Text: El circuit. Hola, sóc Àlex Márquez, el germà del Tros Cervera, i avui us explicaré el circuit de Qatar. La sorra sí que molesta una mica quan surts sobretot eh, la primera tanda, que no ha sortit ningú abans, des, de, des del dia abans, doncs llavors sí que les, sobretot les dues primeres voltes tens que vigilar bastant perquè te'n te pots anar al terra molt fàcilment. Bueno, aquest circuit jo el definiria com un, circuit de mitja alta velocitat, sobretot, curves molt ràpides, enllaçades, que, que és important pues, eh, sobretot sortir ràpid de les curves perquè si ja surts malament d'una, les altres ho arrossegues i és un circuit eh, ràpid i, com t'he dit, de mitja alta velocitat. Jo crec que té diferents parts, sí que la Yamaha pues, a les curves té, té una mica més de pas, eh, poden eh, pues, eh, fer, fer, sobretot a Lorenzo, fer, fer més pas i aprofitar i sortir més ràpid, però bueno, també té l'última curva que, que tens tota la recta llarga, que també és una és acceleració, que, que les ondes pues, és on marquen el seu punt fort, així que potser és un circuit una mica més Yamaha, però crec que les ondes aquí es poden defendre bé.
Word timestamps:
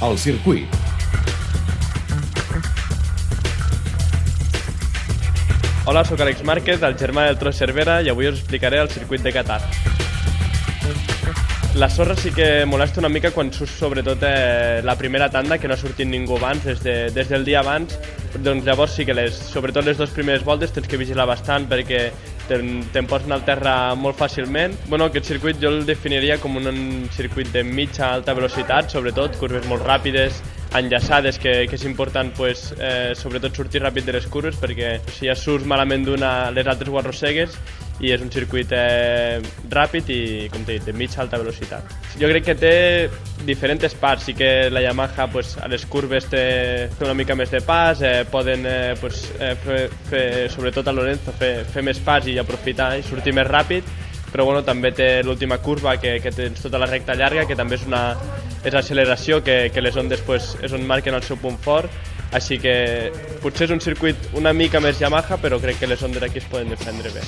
El 0.00 0.16
circuit. 0.16 0.66
Hola, 5.84 6.04
sóc 6.08 6.22
Àlex 6.24 6.40
Márquez, 6.48 6.80
el 6.86 6.96
germà 6.96 7.26
del 7.28 7.36
Tros 7.36 7.58
Cervera, 7.60 7.98
i 8.00 8.08
avui 8.08 8.30
us 8.30 8.38
explicaré 8.38 8.80
el 8.80 8.88
circuit 8.88 9.20
de 9.20 9.32
Qatar. 9.34 9.60
La 11.74 11.90
sorra 11.92 12.16
sí 12.16 12.32
que 12.32 12.64
molesta 12.64 13.02
una 13.04 13.10
mica 13.12 13.30
quan 13.30 13.52
surts 13.52 13.76
sobretot 13.76 14.24
eh, 14.24 14.80
la 14.82 14.96
primera 14.96 15.28
tanda, 15.28 15.58
que 15.58 15.68
no 15.68 15.76
ha 15.76 15.80
sortit 15.80 16.08
ningú 16.08 16.40
abans, 16.40 16.64
des, 16.64 16.80
de, 16.80 16.96
des 17.12 17.28
del 17.28 17.44
dia 17.44 17.60
abans, 17.60 17.92
doncs 18.40 18.64
llavors 18.64 18.96
sí 18.96 19.04
que 19.04 19.14
les, 19.14 19.36
sobretot 19.52 19.84
les 19.84 20.00
dues 20.00 20.16
primeres 20.16 20.48
voltes 20.48 20.72
tens 20.72 20.88
que 20.88 20.96
vigilar 20.96 21.28
bastant 21.28 21.68
perquè 21.68 22.06
te'n 22.50 22.84
te 22.92 23.02
pots 23.08 23.28
anar 23.28 23.40
al 23.40 23.44
terra 23.46 23.74
molt 23.94 24.18
fàcilment. 24.18 24.74
Bueno, 24.90 25.08
aquest 25.08 25.30
circuit 25.30 25.60
jo 25.62 25.70
el 25.72 25.84
definiria 25.88 26.38
com 26.42 26.58
un, 26.60 26.80
circuit 27.14 27.50
de 27.54 27.62
mitja 27.66 28.10
alta 28.16 28.34
velocitat, 28.36 28.90
sobretot, 28.92 29.38
curves 29.40 29.68
molt 29.70 29.86
ràpides, 29.86 30.42
enllaçades, 30.78 31.38
que, 31.42 31.54
que 31.70 31.78
és 31.78 31.84
important 31.88 32.30
pues, 32.36 32.70
eh, 32.78 33.12
sobretot 33.18 33.56
sortir 33.56 33.82
ràpid 33.82 34.06
de 34.06 34.14
les 34.18 34.26
curves 34.30 34.58
perquè 34.60 34.98
si 35.16 35.26
ja 35.26 35.34
surts 35.38 35.66
malament 35.66 36.06
d'una, 36.06 36.50
les 36.54 36.68
altres 36.70 36.90
ho 36.90 37.00
arrossegues 37.00 37.56
i 38.00 38.12
és 38.14 38.22
un 38.24 38.30
circuit 38.32 38.70
eh, 38.72 39.40
ràpid 39.70 40.08
i, 40.12 40.20
com 40.52 40.64
t'he 40.64 40.78
dit, 40.78 40.86
de 40.88 40.94
mitja 40.96 41.20
alta 41.24 41.40
velocitat. 41.40 41.94
Jo 42.20 42.30
crec 42.30 42.46
que 42.48 42.56
té 42.58 42.74
diferents 43.46 43.94
parts, 44.00 44.26
sí 44.28 44.34
que 44.36 44.70
la 44.72 44.82
Yamaha 44.84 45.26
pues, 45.32 45.56
a 45.60 45.68
les 45.68 45.84
curves 45.86 46.28
té, 46.32 46.44
té 46.96 47.04
una 47.04 47.16
mica 47.16 47.36
més 47.36 47.52
de 47.52 47.60
pas, 47.64 48.00
eh, 48.02 48.24
poden 48.30 48.64
eh, 48.68 48.94
pues, 49.00 49.26
eh, 49.38 49.54
fer, 49.64 49.82
fer, 50.08 50.26
sobretot 50.52 50.88
a 50.88 50.96
Lorenzo, 50.96 51.34
fer, 51.36 51.52
fer 51.68 51.84
més 51.84 52.00
pas 52.04 52.26
i 52.26 52.38
aprofitar 52.40 52.94
i 52.98 53.04
sortir 53.04 53.36
més 53.36 53.48
ràpid, 53.48 53.84
però 54.30 54.46
bueno, 54.46 54.62
també 54.64 54.92
té 54.94 55.10
l'última 55.26 55.58
curva 55.58 55.96
que, 56.00 56.18
que 56.22 56.32
tens 56.32 56.62
tota 56.62 56.78
la 56.78 56.88
recta 56.88 57.16
llarga, 57.18 57.44
que 57.48 57.58
també 57.58 57.76
és 57.76 57.86
una 57.88 58.04
és 58.64 58.74
acceleració, 58.76 59.40
que, 59.44 59.70
que 59.74 59.84
les 59.84 59.96
ondes 59.96 60.20
pues, 60.26 60.54
és 60.62 60.72
on 60.76 60.84
marquen 60.88 61.16
el 61.16 61.24
seu 61.26 61.40
punt 61.40 61.58
fort, 61.60 61.90
així 62.32 62.60
que 62.62 62.74
potser 63.42 63.66
és 63.66 63.74
un 63.74 63.82
circuit 63.82 64.30
una 64.38 64.52
mica 64.56 64.80
més 64.80 65.00
Yamaha, 65.00 65.40
però 65.42 65.58
crec 65.60 65.82
que 65.82 65.90
les 65.90 66.04
ondes 66.06 66.22
aquí 66.22 66.38
es 66.40 66.52
poden 66.52 66.70
defendre 66.72 67.10
bé. 67.16 67.24